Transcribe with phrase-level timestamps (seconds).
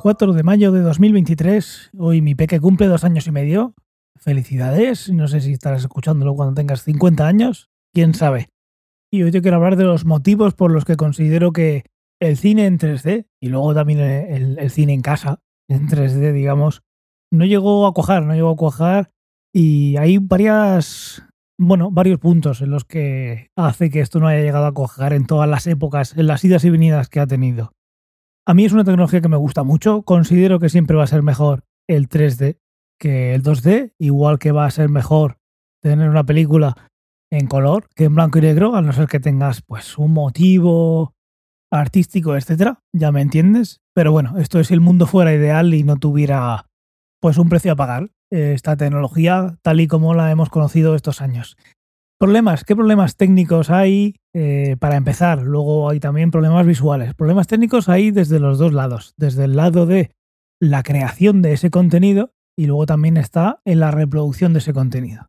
[0.00, 1.90] 4 de mayo de 2023.
[1.98, 3.74] Hoy mi peque cumple dos años y medio.
[4.16, 5.10] Felicidades.
[5.10, 7.68] No sé si estarás escuchándolo cuando tengas 50 años.
[7.92, 8.48] Quién sabe.
[9.10, 11.82] Y hoy te quiero hablar de los motivos por los que considero que
[12.20, 16.82] el cine en 3D y luego también el, cine en casa en 3D, digamos,
[17.32, 19.10] no llegó a cuajar, no llegó a cuajar.
[19.52, 21.24] Y hay varias,
[21.58, 25.26] bueno, varios puntos en los que hace que esto no haya llegado a cuajar en
[25.26, 27.72] todas las épocas, en las idas y venidas que ha tenido.
[28.48, 30.00] A mí es una tecnología que me gusta mucho.
[30.04, 32.58] Considero que siempre va a ser mejor el 3D
[32.98, 35.36] que el 2D, igual que va a ser mejor
[35.82, 36.74] tener una película
[37.30, 41.12] en color que en blanco y negro, a no ser que tengas pues un motivo
[41.70, 43.82] artístico, etcétera, ya me entiendes.
[43.94, 46.64] Pero bueno, esto es si el mundo fuera ideal y no tuviera
[47.20, 51.58] pues un precio a pagar esta tecnología tal y como la hemos conocido estos años.
[52.20, 54.16] Problemas, ¿qué problemas técnicos hay?
[54.34, 57.14] Eh, para empezar, luego hay también problemas visuales.
[57.14, 60.10] Problemas técnicos hay desde los dos lados, desde el lado de
[60.60, 65.28] la creación de ese contenido y luego también está en la reproducción de ese contenido.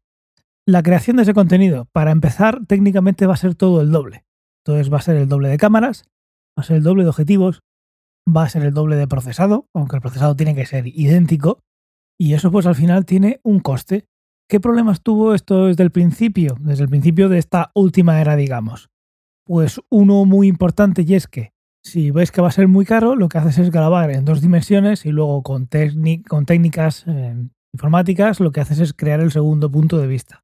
[0.66, 4.26] La creación de ese contenido, para empezar, técnicamente va a ser todo el doble.
[4.66, 6.06] Entonces va a ser el doble de cámaras,
[6.58, 7.62] va a ser el doble de objetivos,
[8.28, 11.60] va a ser el doble de procesado, aunque el procesado tiene que ser idéntico,
[12.20, 14.08] y eso pues al final tiene un coste.
[14.50, 16.58] ¿Qué problemas tuvo esto desde el principio?
[16.60, 18.90] Desde el principio de esta última era, digamos.
[19.46, 23.16] Pues uno muy importante y es que si ves que va a ser muy caro,
[23.16, 25.70] lo que haces es grabar en dos dimensiones y luego con,
[26.28, 27.36] con técnicas eh,
[27.76, 30.44] informáticas lo que haces es crear el segundo punto de vista.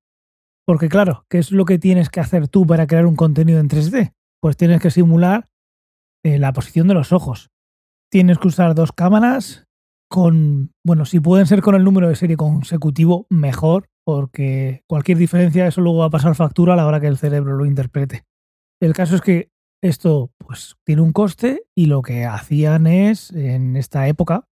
[0.68, 3.70] Porque claro, ¿qué es lo que tienes que hacer tú para crear un contenido en
[3.70, 4.14] 3D?
[4.40, 5.50] Pues tienes que simular
[6.24, 7.50] eh, la posición de los ojos.
[8.12, 9.66] Tienes que usar dos cámaras
[10.08, 15.68] con, bueno, si pueden ser con el número de serie consecutivo, mejor, porque cualquier diferencia
[15.68, 18.24] eso luego va a pasar factura a la hora que el cerebro lo interprete.
[18.82, 19.50] El caso es que
[19.84, 24.48] esto pues tiene un coste y lo que hacían es en esta época,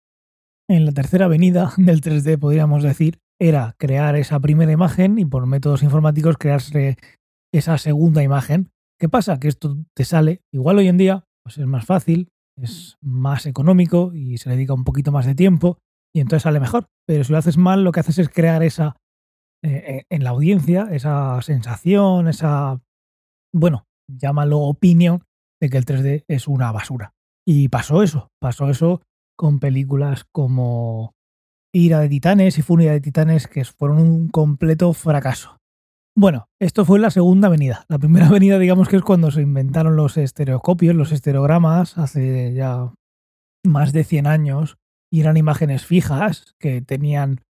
[0.70, 5.46] en la tercera avenida del 3D podríamos decir, era crear esa primera imagen y por
[5.46, 6.98] métodos informáticos crearse
[7.54, 8.72] esa segunda imagen.
[9.00, 9.40] ¿Qué pasa?
[9.40, 12.30] Que esto te sale, igual hoy en día, pues es más fácil,
[12.62, 15.80] es más económico y se dedica un poquito más de tiempo
[16.14, 16.88] y entonces sale mejor.
[17.08, 18.98] Pero si lo haces mal, lo que haces es crear esa
[19.64, 22.82] eh, en la audiencia esa sensación, esa,
[23.54, 25.24] bueno, llámalo opinión
[25.62, 27.14] de que el 3D es una basura.
[27.46, 29.02] Y pasó eso, pasó eso
[29.38, 31.14] con películas como
[31.74, 35.58] Ira de Titanes y Furia de Titanes que fueron un completo fracaso.
[36.18, 37.86] Bueno, esto fue la segunda avenida.
[37.88, 42.94] La primera avenida, digamos que es cuando se inventaron los estereoscopios, los estereogramas, hace ya
[43.66, 44.78] más de 100 años,
[45.12, 47.42] y eran imágenes fijas que tenían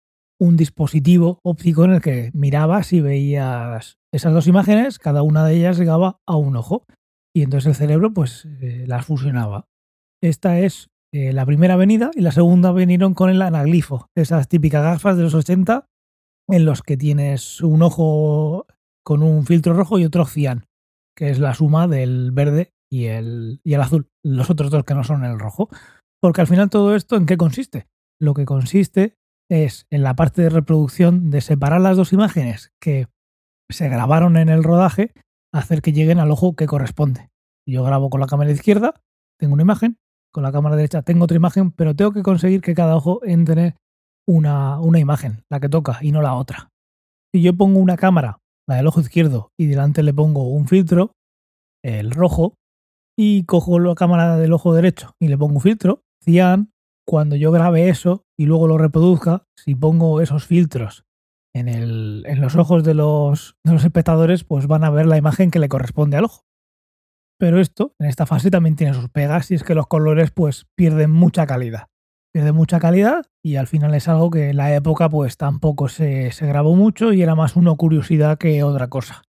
[0.40, 5.56] un dispositivo óptico en el que mirabas y veías esas dos imágenes, cada una de
[5.56, 6.86] ellas llegaba a un ojo
[7.34, 9.66] y entonces el cerebro pues eh, las fusionaba.
[10.22, 14.82] Esta es eh, la primera avenida y la segunda vinieron con el anaglifo, esas típicas
[14.82, 15.86] gafas de los 80
[16.48, 18.66] en los que tienes un ojo
[19.04, 20.66] con un filtro rojo y otro cian,
[21.16, 24.94] que es la suma del verde y el, y el azul, los otros dos que
[24.94, 25.68] no son el rojo.
[26.20, 27.86] Porque al final todo esto en qué consiste?
[28.20, 29.16] Lo que consiste
[29.50, 33.06] es en la parte de reproducción de separar las dos imágenes que
[33.70, 35.12] se grabaron en el rodaje,
[35.52, 37.30] hacer que lleguen al ojo que corresponde.
[37.66, 38.94] Yo grabo con la cámara izquierda,
[39.38, 39.98] tengo una imagen,
[40.32, 43.76] con la cámara derecha tengo otra imagen, pero tengo que conseguir que cada ojo entre
[44.26, 46.70] una, una imagen, la que toca, y no la otra.
[47.32, 51.12] Si yo pongo una cámara, la del ojo izquierdo, y delante le pongo un filtro,
[51.82, 52.54] el rojo,
[53.18, 56.70] y cojo la cámara del ojo derecho y le pongo un filtro, cian,
[57.08, 61.06] cuando yo grabe eso y luego lo reproduzca, si pongo esos filtros
[61.54, 65.16] en, el, en los ojos de los, de los espectadores, pues van a ver la
[65.16, 66.44] imagen que le corresponde al ojo.
[67.38, 70.66] Pero esto, en esta fase, también tiene sus pegas y es que los colores pues
[70.76, 71.86] pierden mucha calidad.
[72.30, 76.30] Pierden mucha calidad y al final es algo que en la época pues tampoco se,
[76.32, 79.22] se grabó mucho y era más una curiosidad que otra cosa.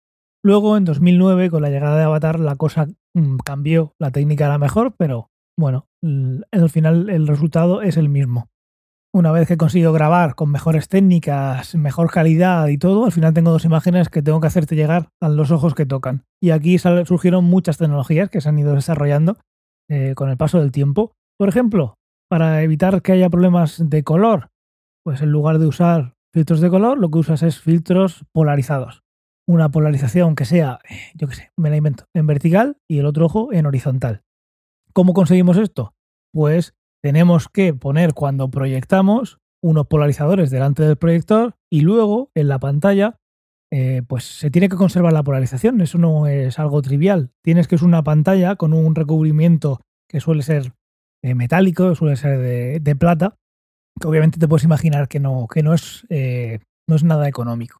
[0.44, 4.58] Luego, en 2009, con la llegada de Avatar, la cosa mm, cambió, la técnica era
[4.58, 8.50] mejor, pero bueno, al final el resultado es el mismo.
[9.14, 13.34] Una vez que he conseguido grabar con mejores técnicas, mejor calidad y todo, al final
[13.34, 16.26] tengo dos imágenes que tengo que hacerte llegar a los ojos que tocan.
[16.42, 19.38] Y aquí surgieron muchas tecnologías que se han ido desarrollando
[19.90, 21.14] eh, con el paso del tiempo.
[21.38, 21.96] Por ejemplo,
[22.30, 24.50] para evitar que haya problemas de color,
[25.04, 29.02] pues en lugar de usar filtros de color, lo que usas es filtros polarizados.
[29.48, 33.08] Una polarización que sea, eh, yo qué sé, me la invento, en vertical y el
[33.08, 34.22] otro ojo en horizontal.
[35.00, 35.94] ¿Cómo conseguimos esto?
[36.34, 42.60] Pues tenemos que poner cuando proyectamos unos polarizadores delante del proyector y luego en la
[42.60, 43.16] pantalla
[43.72, 45.80] eh, pues se tiene que conservar la polarización.
[45.80, 47.32] Eso no es algo trivial.
[47.42, 49.80] Tienes que usar una pantalla con un recubrimiento
[50.10, 50.74] que suele ser
[51.24, 53.38] eh, metálico, suele ser de, plata,
[54.02, 56.60] que obviamente te puedes imaginar que no, que no es, eh,
[56.90, 57.80] no es nada económico.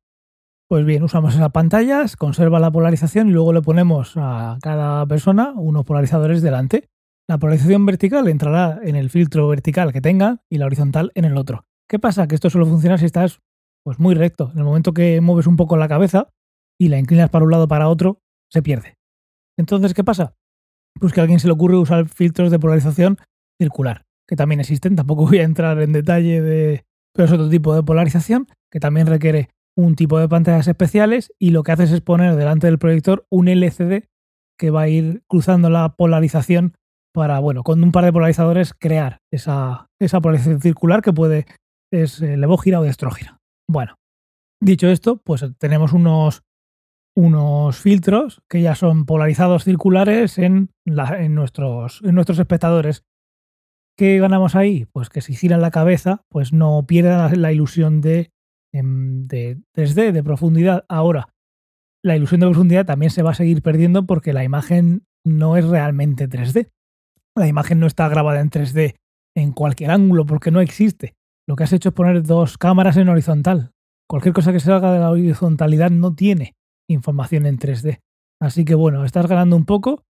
[0.70, 5.52] Pues bien, usamos esas pantallas, conserva la polarización y luego le ponemos a cada persona
[5.58, 6.88] unos polarizadores delante.
[7.30, 11.38] La polarización vertical entrará en el filtro vertical que tenga y la horizontal en el
[11.38, 11.68] otro.
[11.88, 12.28] ¿Qué pasa?
[12.28, 13.40] Que esto solo funciona si estás
[13.84, 14.50] pues muy recto.
[14.52, 16.32] En el momento que mueves un poco la cabeza
[16.80, 18.20] y la inclinas para un lado para otro,
[18.52, 18.96] se pierde.
[19.60, 20.34] Entonces, ¿qué pasa?
[21.00, 23.20] Pues que a alguien se le ocurre usar filtros de polarización
[23.62, 24.96] circular, que también existen.
[24.96, 26.86] Tampoco voy a entrar en detalle de...
[27.14, 31.52] Pero es otro tipo de polarización que también requiere un tipo de pantallas especiales y
[31.52, 34.06] lo que haces es poner delante del proyector un LCD
[34.58, 36.74] que va a ir cruzando la polarización
[37.20, 41.48] para, bueno, con un par de polarizadores crear esa, esa polarización circular que puede,
[41.92, 43.40] es eh, levógira o destrógira.
[43.70, 43.96] Bueno,
[44.64, 46.44] dicho esto, pues tenemos unos,
[47.18, 53.04] unos filtros que ya son polarizados circulares en, en, nuestros, en nuestros espectadores.
[53.98, 54.86] ¿Qué ganamos ahí?
[54.94, 58.32] Pues que si giran la cabeza, pues no pierdan la ilusión de
[58.72, 60.86] de 3D, de profundidad.
[60.88, 61.34] Ahora,
[62.02, 65.68] la ilusión de profundidad también se va a seguir perdiendo porque la imagen no es
[65.68, 66.70] realmente 3D.
[67.40, 68.96] La imagen no está grabada en 3D
[69.36, 71.16] en cualquier ángulo porque no existe.
[71.48, 73.72] Lo que has hecho es poner dos cámaras en horizontal.
[74.10, 76.56] Cualquier cosa que salga de la horizontalidad no tiene
[76.90, 78.00] información en 3D.
[78.42, 80.04] Así que bueno, estás ganando un poco,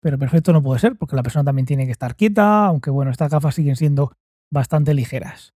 [0.00, 3.10] pero perfecto no puede ser porque la persona también tiene que estar quieta, aunque bueno,
[3.10, 4.12] estas gafas siguen siendo
[4.52, 5.52] bastante ligeras.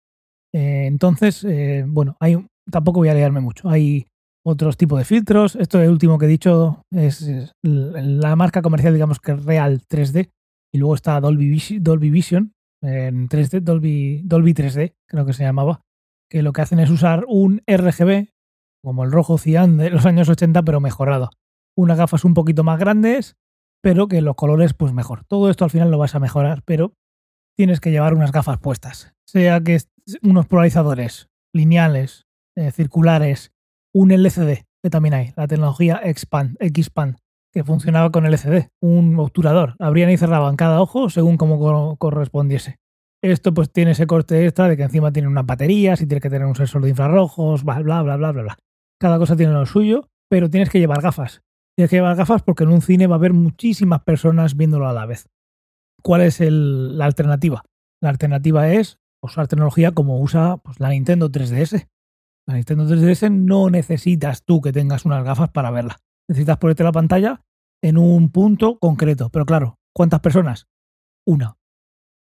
[0.52, 2.18] Eh, entonces, eh, bueno,
[2.72, 3.70] tampoco voy a liarme mucho.
[3.70, 4.08] Hay
[4.44, 5.56] otros tipos de filtros.
[5.56, 10.30] Esto último que he dicho es, la marca comercial, digamos que Real 3D.
[10.74, 15.82] Y luego está Dolby, Vision en 3D, Dolby, Dolby 3D, creo que se llamaba.
[16.30, 18.30] Que lo que hacen es usar un RGB,
[18.84, 21.30] como el rojo cian de los años 80, pero mejorado.
[21.78, 23.38] Unas gafas un poquito más grandes,
[23.82, 25.26] pero que los colores, pues mejor.
[25.26, 26.94] Todo esto al final lo vas a mejorar, pero
[27.56, 29.14] tienes que llevar unas gafas puestas.
[29.28, 29.78] Sea que
[30.24, 32.26] unos polarizadores lineales,
[32.56, 33.52] eh, circulares,
[33.94, 37.18] un LCD, que también hay, la tecnología Xpand, Xpand,
[37.54, 39.76] que funcionaba con LCD, un obturador.
[39.80, 42.80] Abrían y cerraban cada ojo según como correspondiese.
[43.22, 46.30] Esto pues tiene ese corte extra de que encima tiene unas baterías y tiene que
[46.30, 48.58] tener un sensor de infrarrojos, bla, bla, bla, bla, bla, bla.
[49.00, 51.42] Cada cosa tiene lo suyo, pero tienes que llevar gafas.
[51.78, 54.94] Tienes que llevar gafas porque en un cine va a haber muchísimas personas viéndolo a
[54.94, 55.30] la vez.
[56.02, 57.64] ¿Cuál es la alternativa?
[58.02, 61.88] La alternativa es usar tecnología como usa pues, la Nintendo 3DS.
[62.46, 65.98] La Nintendo 3DS no necesitas tú que tengas unas gafas para verla.
[66.30, 67.42] Necesitas ponerte la pantalla
[67.84, 69.30] en un punto concreto.
[69.30, 70.68] Pero claro, ¿cuántas personas?
[71.26, 71.58] Una.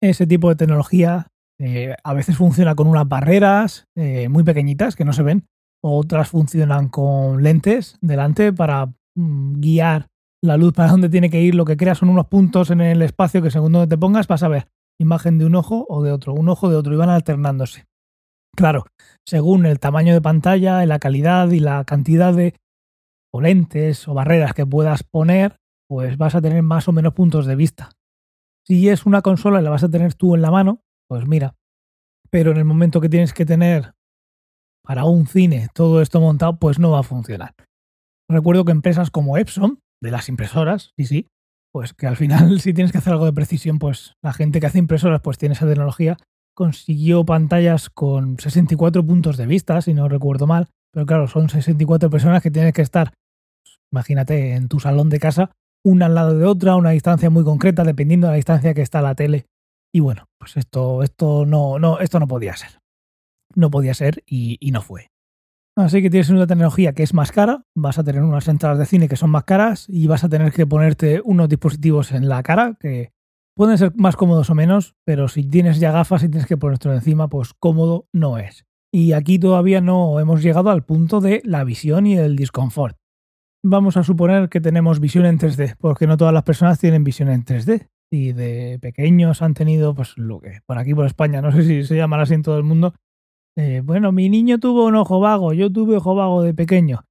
[0.02, 1.28] Ese tipo de tecnología
[1.60, 5.48] eh, a veces funciona con unas barreras eh, muy pequeñitas que no se ven.
[5.84, 10.08] Otras funcionan con lentes delante para mm, guiar
[10.44, 11.56] la luz para dónde tiene que ir.
[11.56, 14.44] Lo que creas son unos puntos en el espacio que según donde te pongas vas
[14.44, 14.68] a ver
[15.00, 17.86] imagen de un ojo o de otro, un ojo de otro, y van alternándose.
[18.56, 18.86] Claro,
[19.28, 22.56] según el tamaño de pantalla, la calidad y la cantidad de
[23.36, 25.58] o lentes o barreras que puedas poner,
[25.90, 27.92] pues vas a tener más o menos puntos de vista.
[28.66, 30.80] Si es una consola y la vas a tener tú en la mano,
[31.10, 31.56] pues mira.
[32.30, 33.94] Pero en el momento que tienes que tener
[34.86, 37.54] para un cine todo esto montado, pues no va a funcionar.
[38.30, 41.27] Recuerdo que empresas como Epson, de las impresoras, sí, sí,
[41.74, 44.68] pues que al final si tienes que hacer algo de precisión, pues la gente que
[44.68, 46.15] hace impresoras pues tiene esa tecnología,
[46.56, 52.10] consiguió pantallas con 64 puntos de vista, si no recuerdo mal, pero claro, son 64
[52.10, 53.12] personas que tienes que estar,
[53.92, 55.51] imagínate, en tu salón de casa,
[55.84, 59.01] una al lado de otra, una distancia muy concreta, dependiendo de la distancia que está
[59.01, 59.46] la tele.
[59.94, 62.80] Y bueno, pues esto, esto no, no, esto no podía ser.
[63.56, 65.10] No podía ser y, y no fue.
[65.77, 68.86] Así que tienes una tecnología que es más cara, vas a tener unas entradas de
[68.86, 72.42] cine que son más caras y vas a tener que ponerte unos dispositivos en la
[72.44, 73.12] cara que
[73.56, 76.94] pueden ser más cómodos o menos, pero si tienes ya gafas y tienes que ponértelo
[76.96, 78.65] encima, pues cómodo no es.
[78.94, 82.96] Y aquí todavía no hemos llegado al punto de la visión y el disconfort.
[83.67, 87.29] Vamos a suponer que tenemos visión en 3D, porque no todas las personas tienen visión
[87.29, 87.88] en 3D.
[88.12, 91.84] Y de pequeños han tenido, pues lo que por aquí por España, no sé si
[91.84, 92.93] se llamará así en todo el mundo,
[93.57, 97.05] eh, bueno, mi niño tuvo un ojo vago, yo tuve ojo vago de pequeño.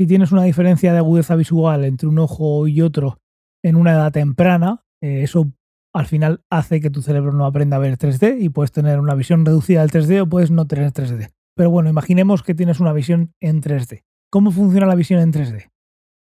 [0.00, 3.18] Si tienes una diferencia de agudeza visual entre un ojo y otro
[3.62, 5.52] en una edad temprana, eh, eso
[5.94, 9.14] al final hace que tu cerebro no aprenda a ver 3D y puedes tener una
[9.14, 11.30] visión reducida del 3D o puedes no tener 3D.
[11.54, 14.02] Pero bueno, imaginemos que tienes una visión en 3D.
[14.28, 15.70] ¿Cómo funciona la visión en 3D?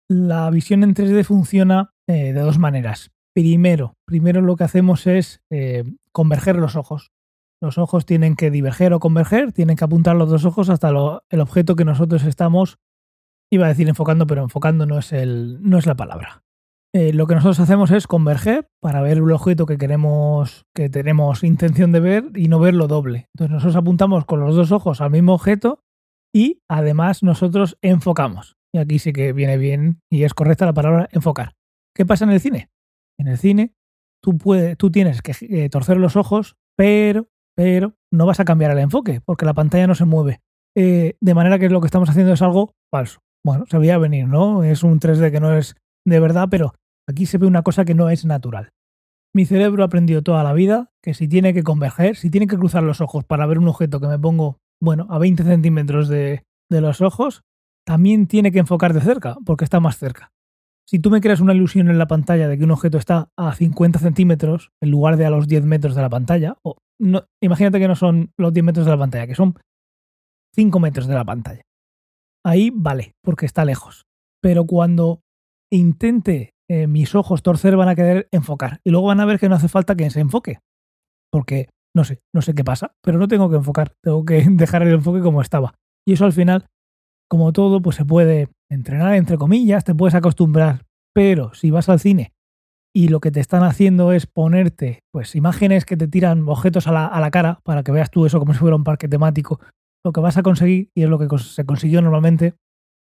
[0.09, 3.11] La visión en 3D funciona eh, de dos maneras.
[3.35, 5.41] Primero, primero lo que hacemos es
[6.11, 7.11] converger los ojos.
[7.61, 11.39] Los ojos tienen que diverger o converger, tienen que apuntar los dos ojos hasta el
[11.39, 12.79] objeto que nosotros estamos,
[13.51, 16.43] iba a decir enfocando, pero enfocando no es, el, no es la palabra.
[16.93, 21.43] eh, lo que nosotros hacemos es converger para ver el objeto que queremos, que tenemos
[21.43, 23.27] intención de ver y no verlo doble.
[23.35, 25.83] Entonces nosotros apuntamos con los dos ojos al mismo objeto
[26.33, 28.56] y además nosotros enfocamos.
[28.79, 31.53] Aquí sí que viene bien y es correcta la palabra enfocar.
[31.95, 32.69] ¿Qué pasa en el cine?
[33.19, 33.73] En el cine
[34.21, 38.71] tú, puedes, tú tienes que eh, torcer los ojos, pero, pero no vas a cambiar
[38.71, 40.41] el enfoque porque la pantalla no se mueve.
[40.75, 43.19] Eh, de manera que lo que estamos haciendo es algo falso.
[43.43, 44.63] Bueno, se veía venir, ¿no?
[44.63, 46.73] Es un 3D que no es de verdad, pero
[47.07, 48.71] aquí se ve una cosa que no es natural.
[49.33, 52.57] Mi cerebro ha aprendido toda la vida que si tiene que converger, si tiene que
[52.57, 56.43] cruzar los ojos para ver un objeto que me pongo, bueno, a 20 centímetros de,
[56.69, 57.43] de los ojos,
[57.87, 60.33] también tiene que enfocar de cerca, porque está más cerca.
[60.85, 63.55] Si tú me creas una ilusión en la pantalla de que un objeto está a
[63.55, 67.79] 50 centímetros en lugar de a los 10 metros de la pantalla, o no, imagínate
[67.79, 69.55] que no son los 10 metros de la pantalla, que son
[70.53, 71.61] 5 metros de la pantalla.
[72.45, 74.05] Ahí vale, porque está lejos.
[74.41, 75.21] Pero cuando
[75.71, 79.47] intente eh, mis ojos torcer van a querer enfocar y luego van a ver que
[79.47, 80.59] no hace falta que se enfoque.
[81.31, 84.81] Porque no sé, no sé qué pasa, pero no tengo que enfocar, tengo que dejar
[84.81, 85.73] el enfoque como estaba.
[86.05, 86.67] Y eso al final,
[87.29, 91.99] como todo, pues se puede entrenar entre comillas, te puedes acostumbrar, pero si vas al
[91.99, 92.33] cine
[92.93, 96.91] y lo que te están haciendo es ponerte pues imágenes que te tiran objetos a
[96.91, 99.59] la, cara para que veas tú eso como si fuera un parque temático,
[100.03, 102.55] lo que vas a conseguir, y es lo que se consiguió normalmente,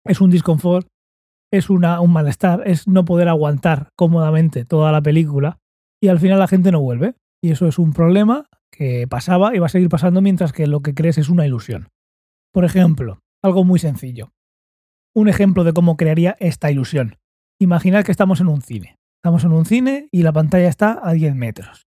[0.04, 0.88] es un disconfort,
[1.52, 5.58] es una, un malestar, es no poder aguantar cómodamente toda la película
[6.02, 7.14] y al final la gente no vuelve.
[7.42, 10.80] Y eso es un problema que pasaba y va a seguir pasando mientras que lo
[10.80, 11.88] que crees es una ilusión.
[12.52, 14.32] Por ejemplo, algo muy sencillo.
[15.14, 17.16] Un ejemplo de cómo crearía esta ilusión.
[17.58, 18.98] Imaginad que estamos en un cine.
[19.22, 21.86] Estamos en un cine y la pantalla está a 10 metros.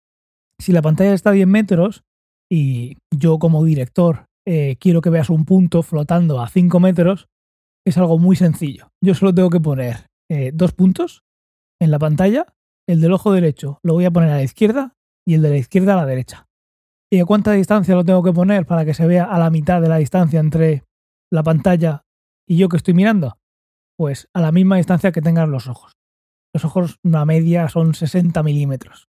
[0.59, 2.03] Si la pantalla está a 10 metros
[2.51, 7.29] y yo como director eh, quiero que veas un punto flotando a 5 metros,
[7.87, 8.91] es algo muy sencillo.
[9.03, 11.23] Yo solo tengo que poner eh, dos puntos
[11.81, 12.47] en la pantalla.
[12.89, 14.95] El del ojo derecho lo voy a poner a la izquierda
[15.27, 16.49] y el de la izquierda a la derecha.
[17.11, 19.81] ¿Y a cuánta distancia lo tengo que poner para que se vea a la mitad
[19.83, 20.83] de la distancia entre
[21.33, 22.05] la pantalla
[22.47, 23.39] y yo que estoy mirando?
[23.97, 25.93] Pues a la misma distancia que tengan los ojos.
[26.55, 29.09] Los ojos, una media, son 60 milímetros.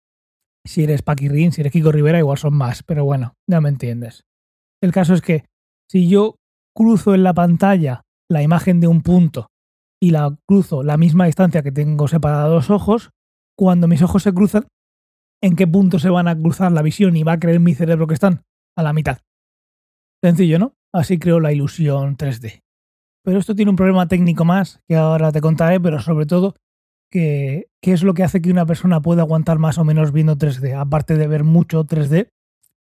[0.65, 4.25] Si eres Paquirrin, si eres Kiko Rivera, igual son más, pero bueno, ya me entiendes.
[4.81, 5.45] El caso es que
[5.91, 6.37] si yo
[6.77, 9.49] cruzo en la pantalla la imagen de un punto
[10.01, 13.11] y la cruzo la misma distancia que tengo separados los ojos,
[13.59, 14.69] cuando mis ojos se cruzan,
[15.43, 18.07] ¿en qué punto se van a cruzar la visión y va a creer mi cerebro
[18.07, 18.43] que están?
[18.77, 19.19] A la mitad.
[20.23, 20.75] Sencillo, ¿no?
[20.93, 22.63] Así creo la ilusión 3D.
[23.25, 26.55] Pero esto tiene un problema técnico más que ahora te contaré, pero sobre todo
[27.11, 30.37] que, qué es lo que hace que una persona pueda aguantar más o menos viendo
[30.37, 32.29] 3D, aparte de ver mucho 3D,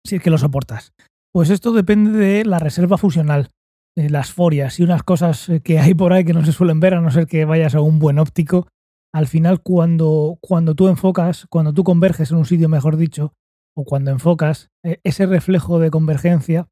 [0.04, 0.92] si es que lo soportas.
[1.32, 3.50] Pues esto depende de la reserva fusional,
[3.96, 6.80] de las forias y unas cosas eh, que hay por ahí que no se suelen
[6.80, 8.68] ver a no ser que vayas a un buen óptico.
[9.12, 13.32] Al final, cuando, cuando tú enfocas, cuando tú converges en un sitio, mejor dicho,
[13.74, 16.68] o cuando enfocas, eh, ese reflejo de convergencia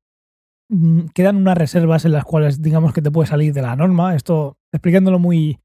[1.14, 4.14] quedan unas reservas en las cuales digamos que te puede salir de la norma.
[4.14, 5.61] Esto explicándolo muy,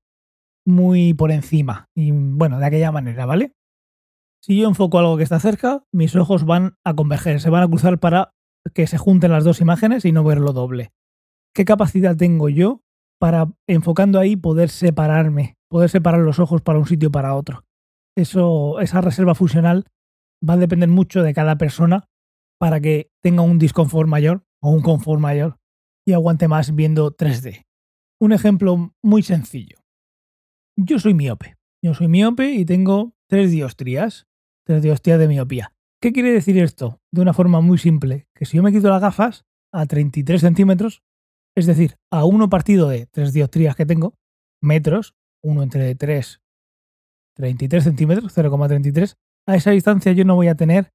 [0.66, 3.54] muy por encima y bueno, de aquella manera, ¿vale?
[4.44, 7.68] Si yo enfoco algo que está cerca, mis ojos van a converger, se van a
[7.68, 8.34] cruzar para
[8.74, 10.92] que se junten las dos imágenes y no verlo doble.
[11.54, 12.82] ¿Qué capacidad tengo yo
[13.20, 17.66] para, enfocando ahí, poder separarme, poder separar los ojos para un sitio para otro?
[18.16, 19.86] Eso, esa reserva fusional
[20.48, 22.08] va a depender mucho de cada persona
[22.60, 25.58] para que tenga un disconfort mayor o un confort mayor
[26.06, 27.66] y aguante más viendo 3D.
[28.20, 29.80] Un ejemplo muy sencillo.
[30.78, 31.58] Yo soy miope.
[31.84, 34.28] Yo soy miope y tengo tres diostrías,
[34.66, 35.74] tres diostrías de miopía.
[36.02, 37.00] ¿Qué quiere decir esto?
[37.12, 41.04] De una forma muy simple, que si yo me quito las gafas a 33 centímetros,
[41.56, 44.16] es decir, a uno partido de tres dioptrías que tengo,
[44.62, 46.42] metros, uno entre 3,
[47.36, 49.16] 33 centímetros, 0,33,
[49.48, 50.92] a esa distancia yo no voy a tener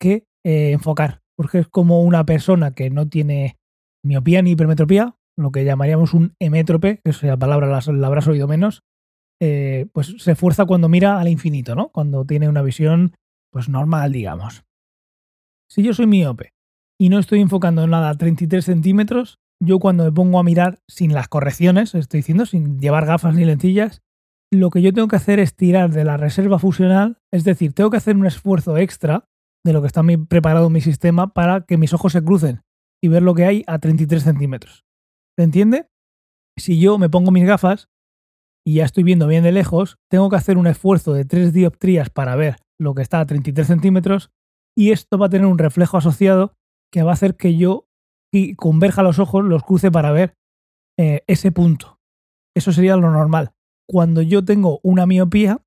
[0.00, 3.56] que eh, enfocar, porque es como una persona que no tiene
[4.04, 8.48] miopía ni hipermetropía, lo que llamaríamos un hemétrope, que esa palabra la, la habrás oído
[8.48, 8.82] menos,
[9.40, 11.90] eh, pues se esfuerza cuando mira al infinito, ¿no?
[11.90, 13.14] Cuando tiene una visión
[13.52, 14.64] pues normal, digamos.
[15.70, 16.54] Si yo soy miope
[16.98, 21.14] y no estoy enfocando nada a 33 centímetros, yo cuando me pongo a mirar sin
[21.14, 24.02] las correcciones, estoy diciendo, sin llevar gafas ni lentillas,
[24.52, 27.90] lo que yo tengo que hacer es tirar de la reserva fusional, es decir, tengo
[27.90, 29.28] que hacer un esfuerzo extra
[29.68, 32.62] de lo que está preparado mi sistema para que mis ojos se crucen
[33.02, 34.86] y ver lo que hay a 33 centímetros.
[35.36, 35.86] ¿Se entiende?
[36.56, 37.90] Si yo me pongo mis gafas
[38.66, 42.08] y ya estoy viendo bien de lejos, tengo que hacer un esfuerzo de 3 dioptrías
[42.08, 44.30] para ver lo que está a 33 centímetros,
[44.76, 46.54] y esto va a tener un reflejo asociado
[46.90, 47.88] que va a hacer que yo
[48.56, 50.34] converja los ojos, los cruce para ver
[50.98, 51.98] eh, ese punto.
[52.56, 53.50] Eso sería lo normal.
[53.86, 55.62] Cuando yo tengo una miopía,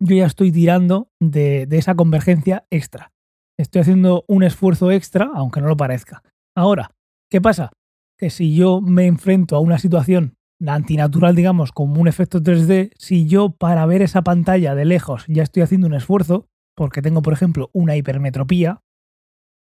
[0.00, 3.13] yo ya estoy tirando de, de esa convergencia extra.
[3.58, 6.22] Estoy haciendo un esfuerzo extra, aunque no lo parezca.
[6.56, 6.90] Ahora,
[7.30, 7.72] ¿qué pasa?
[8.18, 13.26] Que si yo me enfrento a una situación antinatural, digamos, como un efecto 3D, si
[13.26, 16.46] yo para ver esa pantalla de lejos ya estoy haciendo un esfuerzo,
[16.76, 18.80] porque tengo, por ejemplo, una hipermetropía,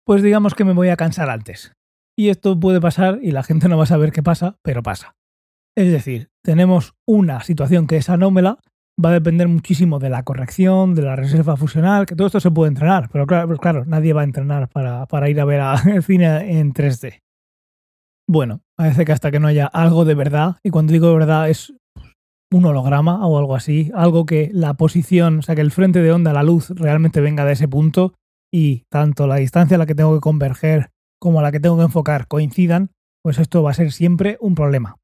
[0.04, 1.72] pues digamos que me voy a cansar antes.
[2.16, 5.14] Y esto puede pasar y la gente no va a saber qué pasa, pero pasa.
[5.76, 8.58] Es decir, tenemos una situación que es anómala,
[9.02, 12.50] va a depender muchísimo de la corrección, de la reserva fusional, que todo esto se
[12.50, 15.62] puede entrenar, pero claro, pues claro nadie va a entrenar para, para ir a ver
[15.86, 17.20] el cine en 3D.
[18.28, 21.48] Bueno, parece que hasta que no haya algo de verdad, y cuando digo de verdad
[21.48, 21.72] es
[22.52, 26.12] un holograma o algo así, algo que la posición, o sea, que el frente de
[26.12, 28.14] onda, la luz, realmente venga de ese punto
[28.52, 30.90] y tanto la distancia a la que tengo que converger
[31.20, 32.90] como a la que tengo que enfocar coincidan,
[33.22, 34.96] pues esto va a ser siempre un problema.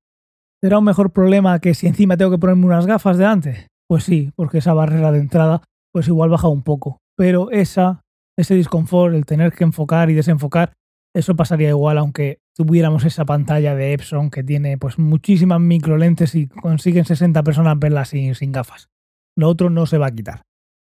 [0.63, 3.69] ¿Será un mejor problema que si encima tengo que ponerme unas gafas delante?
[3.88, 5.62] Pues sí, porque esa barrera de entrada
[5.93, 8.03] pues igual baja un poco, pero esa,
[8.37, 10.73] ese disconfort, el tener que enfocar y desenfocar,
[11.14, 16.49] eso pasaría igual aunque tuviéramos esa pantalla de Epson que tiene pues muchísimas microlentes y
[16.49, 18.88] consiguen 60 personas verla sin, sin gafas.
[19.37, 20.43] Lo otro no se va a quitar.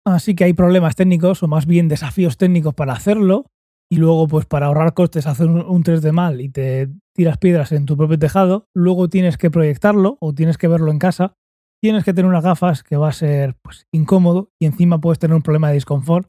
[0.05, 3.47] Así que hay problemas técnicos o más bien desafíos técnicos para hacerlo
[3.91, 7.87] y luego pues para ahorrar costes hacer un 3D mal y te tiras piedras en
[7.87, 11.35] tu propio tejado, luego tienes que proyectarlo o tienes que verlo en casa,
[11.83, 15.35] tienes que tener unas gafas que va a ser pues incómodo y encima puedes tener
[15.35, 16.29] un problema de disconfort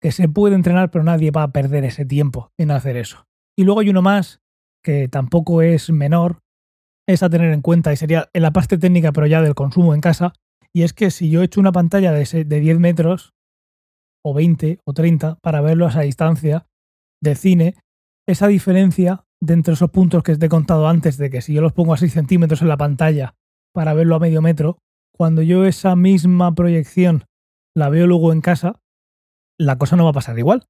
[0.00, 3.26] que se puede entrenar pero nadie va a perder ese tiempo en hacer eso.
[3.58, 4.40] Y luego hay uno más
[4.82, 6.40] que tampoco es menor,
[7.06, 9.94] es a tener en cuenta y sería en la parte técnica, pero ya del consumo
[9.94, 10.32] en casa.
[10.72, 13.34] Y es que si yo echo una pantalla de, de 10 metros,
[14.24, 16.66] o 20 o 30, para verlo a esa distancia
[17.22, 17.74] de cine,
[18.28, 21.62] esa diferencia de entre esos puntos que te he contado antes, de que si yo
[21.62, 23.34] los pongo a 6 centímetros en la pantalla
[23.74, 24.78] para verlo a medio metro,
[25.20, 27.26] cuando yo esa misma proyección
[27.76, 28.80] la veo luego en casa,
[29.60, 30.64] la cosa no va a pasar igual.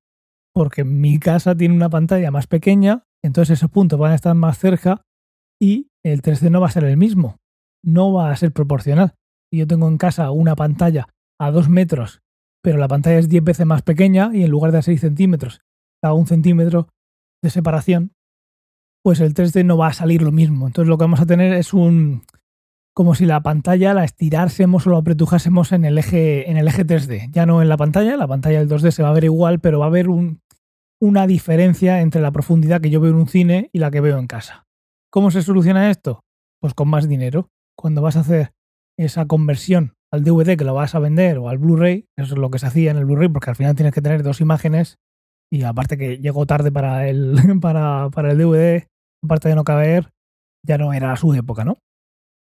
[0.52, 4.58] Porque mi casa tiene una pantalla más pequeña, entonces esos puntos van a estar más
[4.58, 5.02] cerca
[5.62, 7.36] y el 3D no va a ser el mismo,
[7.84, 9.14] no va a ser proporcional.
[9.52, 11.06] Si yo tengo en casa una pantalla
[11.40, 12.20] a 2 metros,
[12.60, 15.60] pero la pantalla es 10 veces más pequeña y en lugar de 6 centímetros
[16.02, 16.88] a un centímetro
[17.40, 18.14] de separación,
[19.04, 20.66] pues el 3D no va a salir lo mismo.
[20.66, 22.24] Entonces lo que vamos a tener es un
[23.00, 26.86] como si la pantalla la estirásemos o la apretujásemos en el eje en el eje
[26.86, 29.58] 3D, ya no en la pantalla, la pantalla del 2D se va a ver igual,
[29.58, 30.42] pero va a haber un,
[31.00, 34.18] una diferencia entre la profundidad que yo veo en un cine y la que veo
[34.18, 34.66] en casa.
[35.08, 36.26] ¿Cómo se soluciona esto?
[36.60, 37.48] Pues con más dinero.
[37.74, 38.52] Cuando vas a hacer
[38.98, 42.50] esa conversión al DVD que lo vas a vender o al Blu-ray, eso es lo
[42.50, 44.98] que se hacía en el Blu-ray, porque al final tienes que tener dos imágenes
[45.50, 48.88] y aparte que llegó tarde para el, para, para el DVD,
[49.24, 50.10] aparte de no caber,
[50.66, 51.78] ya no era su época, ¿no?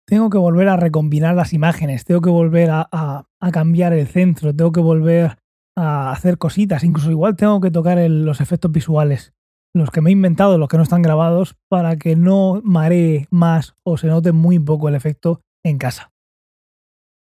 [0.07, 4.71] Tengo que volver a recombinar las imágenes, tengo que volver a, cambiar el centro, tengo
[4.71, 5.39] que volver
[5.77, 6.85] a hacer cositas.
[6.85, 9.35] Incluso igual tengo que tocar los efectos visuales,
[9.75, 13.75] los que me he inventado, los que no están grabados, para que no maree más
[13.85, 16.13] o se note muy poco el efecto en casa.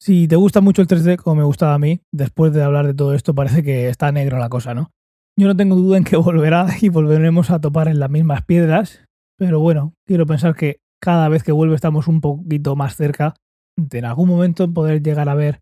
[0.01, 2.95] Si te gusta mucho el 3D, como me gustaba a mí, después de hablar de
[2.95, 4.91] todo esto parece que está negro la cosa, ¿no?
[5.39, 9.05] Yo no tengo duda en que volverá y volveremos a topar en las mismas piedras,
[9.39, 13.35] pero bueno, quiero pensar que cada vez que vuelve estamos un poquito más cerca
[13.77, 15.61] de en algún momento poder llegar a ver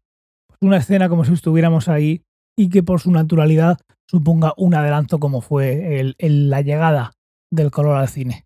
[0.61, 2.23] una escena como si estuviéramos ahí
[2.57, 7.15] y que por su naturalidad suponga un adelanto como fue la llegada
[7.51, 8.45] del color al cine.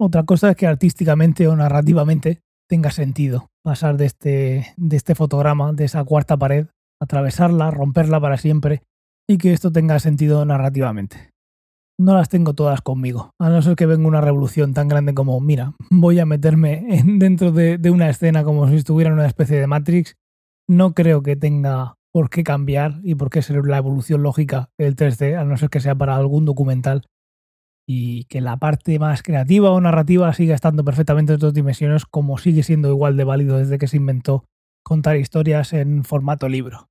[0.00, 5.74] Otra cosa es que artísticamente o narrativamente tenga sentido pasar de este, de este fotograma,
[5.74, 8.84] de esa cuarta pared, atravesarla, romperla para siempre
[9.28, 11.34] y que esto tenga sentido narrativamente.
[12.00, 15.40] No las tengo todas conmigo, a no ser que venga una revolución tan grande como,
[15.40, 19.66] mira, voy a meterme dentro de, una escena como si estuviera en una especie de
[19.66, 20.14] Matrix.
[20.68, 24.94] No creo que tenga por qué cambiar y por qué ser la evolución lógica del
[24.94, 27.04] 3D, a no ser que sea para algún documental
[27.90, 32.36] y que la parte más creativa o narrativa siga estando perfectamente en dos dimensiones como
[32.36, 34.44] sigue siendo igual de válido desde que se inventó
[34.84, 36.88] contar historias en formato libro.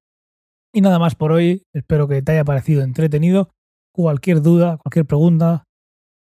[0.73, 3.51] Y nada más por hoy, espero que te haya parecido entretenido.
[3.97, 5.63] Cualquier duda, cualquier pregunta,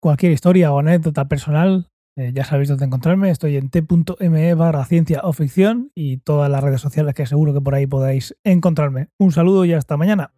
[0.01, 5.21] cualquier historia o anécdota personal, eh, ya sabéis dónde encontrarme, estoy en t.me barra ciencia
[5.25, 9.09] o ficción y todas las redes sociales que seguro que por ahí podáis encontrarme.
[9.19, 10.33] Un saludo y hasta mañana.